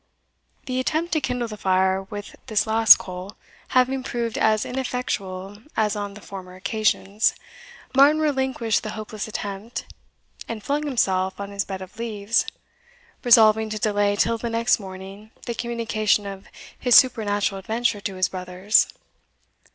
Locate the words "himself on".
10.87-11.51